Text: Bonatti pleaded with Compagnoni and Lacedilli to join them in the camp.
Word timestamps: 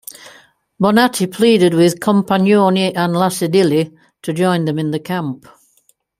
Bonatti 0.81 1.27
pleaded 1.31 1.75
with 1.75 1.99
Compagnoni 1.99 2.91
and 2.95 3.13
Lacedilli 3.13 3.95
to 4.23 4.33
join 4.33 4.65
them 4.65 4.79
in 4.79 4.89
the 4.89 4.99
camp. 4.99 5.45